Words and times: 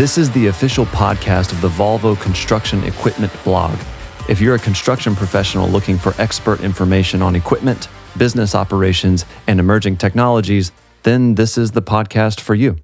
This 0.00 0.16
is 0.16 0.30
the 0.30 0.46
official 0.46 0.86
podcast 0.86 1.52
of 1.52 1.60
the 1.60 1.68
Volvo 1.68 2.18
Construction 2.18 2.82
Equipment 2.84 3.30
blog. 3.44 3.78
If 4.30 4.40
you're 4.40 4.54
a 4.54 4.58
construction 4.58 5.14
professional 5.14 5.68
looking 5.68 5.98
for 5.98 6.14
expert 6.16 6.62
information 6.62 7.20
on 7.20 7.36
equipment, 7.36 7.86
business 8.16 8.54
operations, 8.54 9.26
and 9.46 9.60
emerging 9.60 9.98
technologies, 9.98 10.72
then 11.02 11.34
this 11.34 11.58
is 11.58 11.72
the 11.72 11.82
podcast 11.82 12.40
for 12.40 12.54
you. 12.54 12.76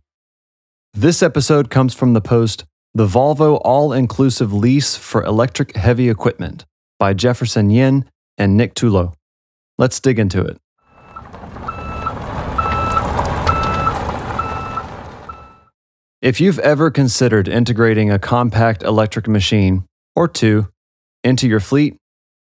This 0.93 1.23
episode 1.23 1.71
comes 1.71 1.95
from 1.95 2.13
the 2.13 2.21
post 2.21 2.67
The 2.93 3.07
Volvo 3.07 3.63
All 3.65 3.95
Inclusive 3.95 4.53
Lease 4.53 4.95
for 4.95 5.25
Electric 5.25 5.75
Heavy 5.75 6.11
Equipment 6.11 6.67
by 6.99 7.15
Jefferson 7.15 7.71
Yin 7.71 8.05
and 8.37 8.59
Nick 8.59 8.75
Tullo. 8.75 9.15
Let's 9.79 10.01
dig 10.01 10.19
into 10.19 10.43
it. 10.43 10.59
If 16.27 16.41
you've 16.41 16.59
ever 16.59 16.91
considered 16.91 17.47
integrating 17.47 18.11
a 18.11 18.19
compact 18.19 18.83
electric 18.83 19.29
machine 19.29 19.85
or 20.17 20.27
two 20.27 20.67
into 21.23 21.47
your 21.47 21.61
fleet, 21.61 21.99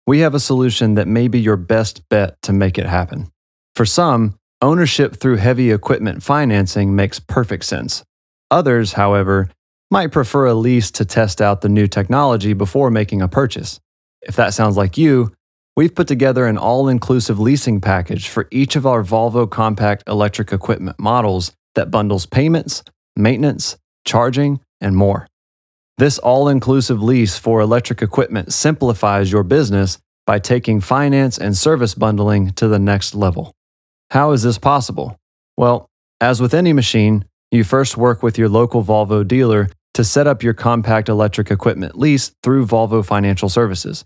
we 0.08 0.18
have 0.22 0.34
a 0.34 0.40
solution 0.40 0.94
that 0.94 1.06
may 1.06 1.28
be 1.28 1.38
your 1.38 1.56
best 1.56 2.02
bet 2.08 2.34
to 2.42 2.52
make 2.52 2.78
it 2.78 2.86
happen. 2.86 3.30
For 3.76 3.86
some, 3.86 4.34
ownership 4.60 5.20
through 5.20 5.36
heavy 5.36 5.70
equipment 5.70 6.24
financing 6.24 6.96
makes 6.96 7.20
perfect 7.20 7.64
sense. 7.64 8.02
Others, 8.50 8.94
however, 8.94 9.50
might 9.88 10.10
prefer 10.10 10.46
a 10.46 10.54
lease 10.54 10.90
to 10.90 11.04
test 11.04 11.40
out 11.40 11.60
the 11.60 11.68
new 11.68 11.86
technology 11.86 12.54
before 12.54 12.90
making 12.90 13.22
a 13.22 13.28
purchase. 13.28 13.78
If 14.20 14.34
that 14.34 14.52
sounds 14.52 14.76
like 14.76 14.98
you, 14.98 15.32
we've 15.76 15.94
put 15.94 16.08
together 16.08 16.46
an 16.46 16.58
all 16.58 16.88
inclusive 16.88 17.38
leasing 17.38 17.80
package 17.80 18.26
for 18.30 18.48
each 18.50 18.74
of 18.74 18.84
our 18.84 19.04
Volvo 19.04 19.48
compact 19.48 20.02
electric 20.08 20.52
equipment 20.52 20.98
models 20.98 21.52
that 21.76 21.92
bundles 21.92 22.26
payments, 22.26 22.82
maintenance, 23.16 23.76
charging, 24.04 24.60
and 24.80 24.96
more. 24.96 25.26
This 25.98 26.18
all 26.18 26.48
inclusive 26.48 27.02
lease 27.02 27.38
for 27.38 27.60
electric 27.60 28.02
equipment 28.02 28.52
simplifies 28.52 29.32
your 29.32 29.42
business 29.42 29.98
by 30.26 30.38
taking 30.38 30.80
finance 30.80 31.38
and 31.38 31.56
service 31.56 31.94
bundling 31.94 32.50
to 32.50 32.68
the 32.68 32.78
next 32.78 33.14
level. 33.14 33.52
How 34.10 34.32
is 34.32 34.42
this 34.42 34.58
possible? 34.58 35.16
Well, 35.56 35.88
as 36.20 36.40
with 36.40 36.52
any 36.52 36.72
machine, 36.72 37.24
you 37.50 37.64
first 37.64 37.96
work 37.96 38.22
with 38.22 38.36
your 38.36 38.48
local 38.48 38.84
Volvo 38.84 39.26
dealer 39.26 39.68
to 39.94 40.04
set 40.04 40.26
up 40.26 40.42
your 40.42 40.52
compact 40.52 41.08
electric 41.08 41.50
equipment 41.50 41.98
lease 41.98 42.32
through 42.42 42.66
Volvo 42.66 43.04
Financial 43.04 43.48
Services. 43.48 44.04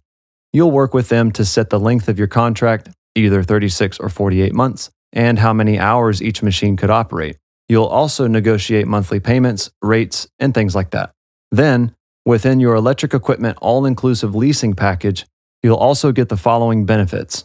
You'll 0.52 0.70
work 0.70 0.95
with 0.95 1.08
them 1.08 1.33
to 1.33 1.45
set 1.45 1.70
the 1.70 1.80
length 1.80 2.08
of 2.08 2.19
your 2.19 2.28
contract, 2.28 2.91
either 3.17 3.42
36 3.42 3.98
or 3.98 4.08
48 4.08 4.55
months, 4.55 4.91
and 5.12 5.39
how 5.41 5.52
many 5.52 5.78
hours 5.78 6.22
each 6.22 6.42
machine 6.42 6.77
could 6.77 6.91
operate. 6.91 7.36
You'll 7.71 7.85
also 7.85 8.27
negotiate 8.27 8.89
monthly 8.89 9.21
payments, 9.21 9.71
rates, 9.81 10.27
and 10.41 10.53
things 10.53 10.75
like 10.75 10.91
that. 10.91 11.13
Then, 11.53 11.95
within 12.27 12.59
your 12.59 12.75
electric 12.75 13.15
equipment 13.15 13.59
all 13.61 13.87
inclusive 13.87 14.35
leasing 14.35 14.75
package, 14.75 15.25
you'll 15.63 15.77
also 15.77 16.11
get 16.11 16.31
the 16.31 16.37
following 16.37 16.85
benefits 16.85 17.45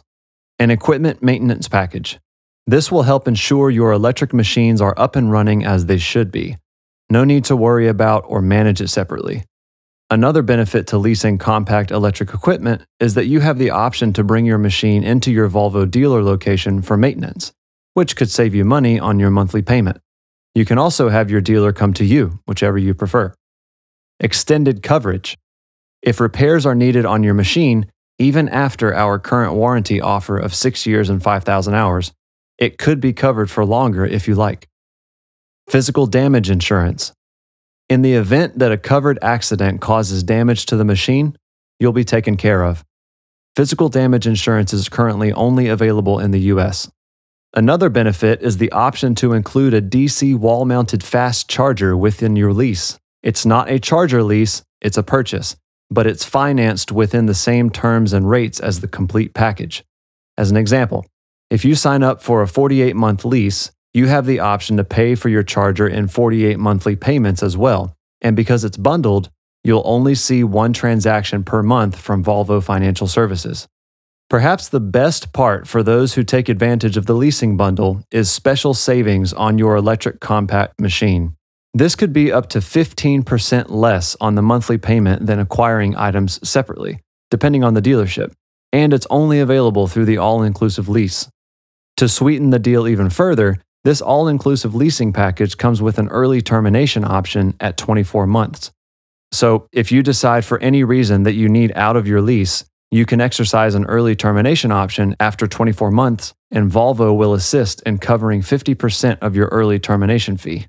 an 0.58 0.72
equipment 0.72 1.22
maintenance 1.22 1.68
package. 1.68 2.18
This 2.66 2.90
will 2.90 3.04
help 3.04 3.28
ensure 3.28 3.70
your 3.70 3.92
electric 3.92 4.34
machines 4.34 4.80
are 4.80 4.98
up 4.98 5.14
and 5.14 5.30
running 5.30 5.64
as 5.64 5.86
they 5.86 5.98
should 5.98 6.32
be. 6.32 6.56
No 7.08 7.22
need 7.22 7.44
to 7.44 7.54
worry 7.54 7.86
about 7.86 8.24
or 8.26 8.42
manage 8.42 8.80
it 8.80 8.88
separately. 8.88 9.44
Another 10.10 10.42
benefit 10.42 10.88
to 10.88 10.98
leasing 10.98 11.38
compact 11.38 11.92
electric 11.92 12.34
equipment 12.34 12.82
is 12.98 13.14
that 13.14 13.26
you 13.26 13.38
have 13.38 13.58
the 13.58 13.70
option 13.70 14.12
to 14.14 14.24
bring 14.24 14.44
your 14.44 14.58
machine 14.58 15.04
into 15.04 15.30
your 15.30 15.48
Volvo 15.48 15.88
dealer 15.88 16.20
location 16.20 16.82
for 16.82 16.96
maintenance, 16.96 17.52
which 17.94 18.16
could 18.16 18.28
save 18.28 18.56
you 18.56 18.64
money 18.64 18.98
on 18.98 19.20
your 19.20 19.30
monthly 19.30 19.62
payment. 19.62 20.00
You 20.56 20.64
can 20.64 20.78
also 20.78 21.10
have 21.10 21.30
your 21.30 21.42
dealer 21.42 21.70
come 21.70 21.92
to 21.92 22.04
you, 22.06 22.40
whichever 22.46 22.78
you 22.78 22.94
prefer. 22.94 23.34
Extended 24.20 24.82
coverage. 24.82 25.36
If 26.00 26.18
repairs 26.18 26.64
are 26.64 26.74
needed 26.74 27.04
on 27.04 27.22
your 27.22 27.34
machine, 27.34 27.92
even 28.18 28.48
after 28.48 28.94
our 28.94 29.18
current 29.18 29.52
warranty 29.52 30.00
offer 30.00 30.38
of 30.38 30.54
6 30.54 30.86
years 30.86 31.10
and 31.10 31.22
5,000 31.22 31.74
hours, 31.74 32.10
it 32.56 32.78
could 32.78 33.02
be 33.02 33.12
covered 33.12 33.50
for 33.50 33.66
longer 33.66 34.06
if 34.06 34.26
you 34.26 34.34
like. 34.34 34.66
Physical 35.68 36.06
damage 36.06 36.48
insurance. 36.48 37.12
In 37.90 38.00
the 38.00 38.14
event 38.14 38.58
that 38.58 38.72
a 38.72 38.78
covered 38.78 39.18
accident 39.20 39.82
causes 39.82 40.22
damage 40.22 40.64
to 40.66 40.76
the 40.78 40.86
machine, 40.86 41.36
you'll 41.78 41.92
be 41.92 42.02
taken 42.02 42.38
care 42.38 42.62
of. 42.62 42.82
Physical 43.54 43.90
damage 43.90 44.26
insurance 44.26 44.72
is 44.72 44.88
currently 44.88 45.34
only 45.34 45.68
available 45.68 46.18
in 46.18 46.30
the 46.30 46.40
US. 46.52 46.90
Another 47.56 47.88
benefit 47.88 48.42
is 48.42 48.58
the 48.58 48.70
option 48.70 49.14
to 49.14 49.32
include 49.32 49.72
a 49.72 49.80
DC 49.80 50.36
wall 50.36 50.66
mounted 50.66 51.02
fast 51.02 51.48
charger 51.48 51.96
within 51.96 52.36
your 52.36 52.52
lease. 52.52 52.98
It's 53.22 53.46
not 53.46 53.70
a 53.70 53.78
charger 53.78 54.22
lease, 54.22 54.62
it's 54.82 54.98
a 54.98 55.02
purchase, 55.02 55.56
but 55.90 56.06
it's 56.06 56.22
financed 56.22 56.92
within 56.92 57.24
the 57.24 57.32
same 57.32 57.70
terms 57.70 58.12
and 58.12 58.28
rates 58.28 58.60
as 58.60 58.80
the 58.80 58.88
complete 58.88 59.32
package. 59.32 59.82
As 60.36 60.50
an 60.50 60.58
example, 60.58 61.06
if 61.48 61.64
you 61.64 61.74
sign 61.74 62.02
up 62.02 62.20
for 62.20 62.42
a 62.42 62.46
48 62.46 62.94
month 62.94 63.24
lease, 63.24 63.70
you 63.94 64.06
have 64.06 64.26
the 64.26 64.40
option 64.40 64.76
to 64.76 64.84
pay 64.84 65.14
for 65.14 65.30
your 65.30 65.42
charger 65.42 65.88
in 65.88 66.08
48 66.08 66.58
monthly 66.58 66.94
payments 66.94 67.42
as 67.42 67.56
well. 67.56 67.96
And 68.20 68.36
because 68.36 68.64
it's 68.64 68.76
bundled, 68.76 69.30
you'll 69.64 69.82
only 69.86 70.14
see 70.14 70.44
one 70.44 70.74
transaction 70.74 71.42
per 71.42 71.62
month 71.62 71.96
from 71.96 72.22
Volvo 72.22 72.62
Financial 72.62 73.06
Services. 73.06 73.66
Perhaps 74.28 74.68
the 74.68 74.80
best 74.80 75.32
part 75.32 75.68
for 75.68 75.84
those 75.84 76.14
who 76.14 76.24
take 76.24 76.48
advantage 76.48 76.96
of 76.96 77.06
the 77.06 77.14
leasing 77.14 77.56
bundle 77.56 78.02
is 78.10 78.28
special 78.28 78.74
savings 78.74 79.32
on 79.32 79.56
your 79.56 79.76
electric 79.76 80.18
compact 80.18 80.80
machine. 80.80 81.36
This 81.72 81.94
could 81.94 82.12
be 82.12 82.32
up 82.32 82.48
to 82.48 82.58
15% 82.58 83.70
less 83.70 84.16
on 84.20 84.34
the 84.34 84.42
monthly 84.42 84.78
payment 84.78 85.26
than 85.26 85.38
acquiring 85.38 85.94
items 85.94 86.40
separately, 86.48 86.98
depending 87.30 87.62
on 87.62 87.74
the 87.74 87.82
dealership, 87.82 88.32
and 88.72 88.92
it's 88.92 89.06
only 89.10 89.38
available 89.38 89.86
through 89.86 90.06
the 90.06 90.18
all 90.18 90.42
inclusive 90.42 90.88
lease. 90.88 91.28
To 91.98 92.08
sweeten 92.08 92.50
the 92.50 92.58
deal 92.58 92.88
even 92.88 93.10
further, 93.10 93.58
this 93.84 94.00
all 94.00 94.26
inclusive 94.26 94.74
leasing 94.74 95.12
package 95.12 95.56
comes 95.56 95.80
with 95.80 96.00
an 96.00 96.08
early 96.08 96.42
termination 96.42 97.04
option 97.04 97.54
at 97.60 97.76
24 97.76 98.26
months. 98.26 98.72
So, 99.30 99.68
if 99.70 99.92
you 99.92 100.02
decide 100.02 100.44
for 100.44 100.58
any 100.58 100.82
reason 100.82 101.22
that 101.22 101.34
you 101.34 101.48
need 101.48 101.72
out 101.76 101.96
of 101.96 102.08
your 102.08 102.20
lease, 102.20 102.64
you 102.90 103.04
can 103.04 103.20
exercise 103.20 103.74
an 103.74 103.84
early 103.86 104.14
termination 104.14 104.70
option 104.70 105.16
after 105.18 105.46
24 105.46 105.90
months, 105.90 106.34
and 106.50 106.70
Volvo 106.70 107.16
will 107.16 107.34
assist 107.34 107.82
in 107.82 107.98
covering 107.98 108.42
50% 108.42 109.18
of 109.20 109.34
your 109.34 109.48
early 109.48 109.78
termination 109.78 110.36
fee. 110.36 110.66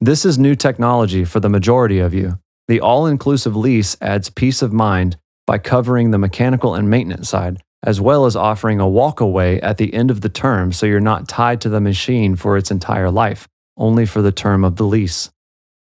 This 0.00 0.24
is 0.24 0.38
new 0.38 0.54
technology 0.54 1.24
for 1.24 1.40
the 1.40 1.50
majority 1.50 1.98
of 1.98 2.14
you. 2.14 2.38
The 2.68 2.80
all 2.80 3.06
inclusive 3.06 3.54
lease 3.54 3.96
adds 4.00 4.30
peace 4.30 4.62
of 4.62 4.72
mind 4.72 5.18
by 5.46 5.58
covering 5.58 6.10
the 6.10 6.18
mechanical 6.18 6.74
and 6.74 6.88
maintenance 6.88 7.28
side, 7.28 7.62
as 7.82 8.00
well 8.00 8.24
as 8.24 8.36
offering 8.36 8.80
a 8.80 8.84
walkaway 8.84 9.60
at 9.62 9.76
the 9.76 9.92
end 9.92 10.10
of 10.10 10.22
the 10.22 10.28
term 10.28 10.72
so 10.72 10.86
you're 10.86 11.00
not 11.00 11.28
tied 11.28 11.60
to 11.60 11.68
the 11.68 11.80
machine 11.80 12.36
for 12.36 12.56
its 12.56 12.70
entire 12.70 13.10
life, 13.10 13.46
only 13.76 14.06
for 14.06 14.22
the 14.22 14.32
term 14.32 14.64
of 14.64 14.76
the 14.76 14.84
lease. 14.84 15.30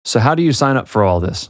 So, 0.03 0.19
how 0.19 0.35
do 0.35 0.43
you 0.43 0.53
sign 0.53 0.77
up 0.77 0.87
for 0.87 1.03
all 1.03 1.19
this? 1.19 1.49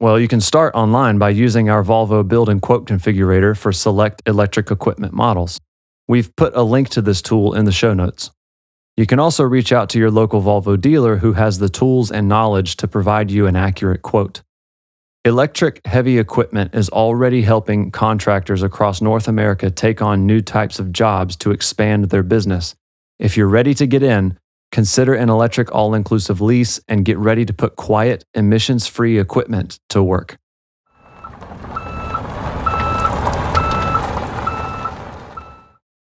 Well, 0.00 0.18
you 0.18 0.28
can 0.28 0.40
start 0.40 0.74
online 0.74 1.18
by 1.18 1.30
using 1.30 1.70
our 1.70 1.84
Volvo 1.84 2.26
build 2.26 2.48
and 2.48 2.60
quote 2.60 2.86
configurator 2.86 3.56
for 3.56 3.72
select 3.72 4.22
electric 4.26 4.70
equipment 4.70 5.14
models. 5.14 5.60
We've 6.08 6.34
put 6.36 6.54
a 6.56 6.62
link 6.62 6.88
to 6.90 7.00
this 7.00 7.22
tool 7.22 7.54
in 7.54 7.64
the 7.64 7.72
show 7.72 7.94
notes. 7.94 8.30
You 8.96 9.06
can 9.06 9.18
also 9.18 9.44
reach 9.44 9.72
out 9.72 9.88
to 9.90 9.98
your 9.98 10.10
local 10.10 10.42
Volvo 10.42 10.80
dealer 10.80 11.18
who 11.18 11.32
has 11.32 11.58
the 11.58 11.68
tools 11.68 12.10
and 12.10 12.28
knowledge 12.28 12.76
to 12.76 12.88
provide 12.88 13.30
you 13.30 13.46
an 13.46 13.56
accurate 13.56 14.02
quote. 14.02 14.42
Electric 15.24 15.80
heavy 15.86 16.18
equipment 16.18 16.74
is 16.74 16.90
already 16.90 17.42
helping 17.42 17.90
contractors 17.90 18.62
across 18.62 19.00
North 19.00 19.26
America 19.26 19.70
take 19.70 20.02
on 20.02 20.26
new 20.26 20.40
types 20.42 20.78
of 20.78 20.92
jobs 20.92 21.34
to 21.36 21.50
expand 21.50 22.10
their 22.10 22.22
business. 22.22 22.74
If 23.18 23.36
you're 23.36 23.48
ready 23.48 23.74
to 23.74 23.86
get 23.86 24.02
in, 24.02 24.38
Consider 24.74 25.14
an 25.14 25.30
electric 25.30 25.72
all 25.72 25.94
inclusive 25.94 26.40
lease 26.40 26.80
and 26.88 27.04
get 27.04 27.16
ready 27.16 27.44
to 27.44 27.52
put 27.52 27.76
quiet, 27.76 28.24
emissions 28.34 28.88
free 28.88 29.20
equipment 29.20 29.78
to 29.90 30.02
work. 30.02 30.36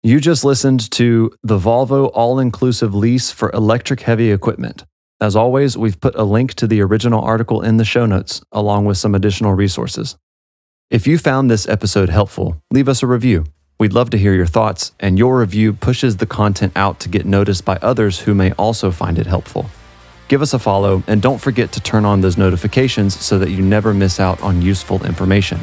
You 0.04 0.20
just 0.20 0.46
listened 0.46 0.92
to 0.92 1.32
the 1.42 1.58
Volvo 1.58 2.12
all 2.14 2.38
inclusive 2.38 2.94
lease 2.94 3.32
for 3.32 3.50
electric 3.54 4.02
heavy 4.02 4.32
equipment. 4.32 4.86
As 5.20 5.36
always, 5.36 5.76
we've 5.76 6.00
put 6.00 6.14
a 6.14 6.24
link 6.24 6.54
to 6.54 6.68
the 6.68 6.82
original 6.82 7.24
article 7.24 7.64
in 7.64 7.78
the 7.78 7.84
show 7.84 8.06
notes, 8.06 8.40
along 8.52 8.86
with 8.86 9.00
some 9.00 9.16
additional 9.16 9.56
resources. 9.56 10.16
If 10.92 11.08
you 11.08 11.18
found 11.18 11.50
this 11.50 11.68
episode 11.68 12.10
helpful, 12.10 12.62
leave 12.70 12.88
us 12.88 13.02
a 13.02 13.08
review. 13.08 13.46
We'd 13.80 13.94
love 13.94 14.10
to 14.10 14.18
hear 14.18 14.34
your 14.34 14.46
thoughts, 14.46 14.92
and 15.00 15.18
your 15.18 15.40
review 15.40 15.72
pushes 15.72 16.18
the 16.18 16.26
content 16.26 16.74
out 16.76 17.00
to 17.00 17.08
get 17.08 17.26
noticed 17.26 17.64
by 17.64 17.78
others 17.78 18.20
who 18.20 18.36
may 18.36 18.52
also 18.52 18.92
find 18.92 19.18
it 19.18 19.26
helpful. 19.26 19.70
Give 20.28 20.42
us 20.42 20.54
a 20.54 20.60
follow, 20.60 21.02
and 21.08 21.22
don't 21.22 21.38
forget 21.38 21.72
to 21.72 21.80
turn 21.80 22.04
on 22.04 22.20
those 22.20 22.38
notifications 22.38 23.18
so 23.18 23.40
that 23.40 23.52
you 23.52 23.62
never 23.62 23.94
miss 23.94 24.20
out 24.20 24.42
on 24.42 24.62
useful 24.62 25.06
information. 25.06 25.62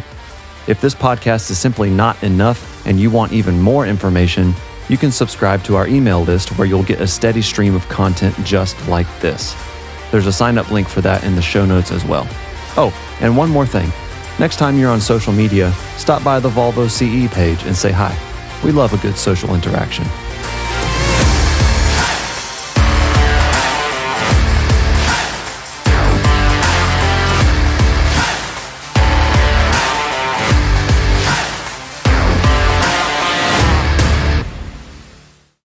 If 0.66 0.80
this 0.80 0.94
podcast 0.94 1.50
is 1.50 1.58
simply 1.58 1.90
not 1.90 2.22
enough 2.22 2.86
and 2.86 2.98
you 2.98 3.10
want 3.10 3.34
even 3.34 3.60
more 3.60 3.86
information, 3.86 4.54
you 4.88 4.96
can 4.96 5.12
subscribe 5.12 5.62
to 5.64 5.76
our 5.76 5.86
email 5.86 6.22
list 6.22 6.56
where 6.56 6.66
you'll 6.66 6.84
get 6.84 7.02
a 7.02 7.06
steady 7.06 7.42
stream 7.42 7.74
of 7.74 7.86
content 7.90 8.34
just 8.46 8.88
like 8.88 9.06
this. 9.20 9.54
There's 10.10 10.26
a 10.26 10.32
sign 10.32 10.56
up 10.56 10.70
link 10.70 10.88
for 10.88 11.02
that 11.02 11.22
in 11.22 11.36
the 11.36 11.42
show 11.42 11.66
notes 11.66 11.92
as 11.92 12.02
well. 12.06 12.26
Oh, 12.78 12.94
and 13.20 13.36
one 13.36 13.50
more 13.50 13.66
thing. 13.66 13.92
Next 14.38 14.56
time 14.56 14.76
you're 14.76 14.90
on 14.90 15.00
social 15.00 15.32
media, 15.32 15.72
stop 15.96 16.22
by 16.22 16.40
the 16.40 16.50
Volvo 16.50 16.90
CE 16.90 17.32
page 17.32 17.62
and 17.64 17.74
say 17.74 17.90
hi. 17.90 18.14
We 18.62 18.70
love 18.70 18.92
a 18.92 18.98
good 18.98 19.16
social 19.16 19.54
interaction. 19.54 20.04